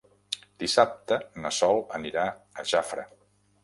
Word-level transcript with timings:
Dissabte 0.63 1.19
na 1.45 1.53
Sol 1.61 1.85
anirà 2.01 2.27
a 2.61 2.71
Jafre. 2.75 3.11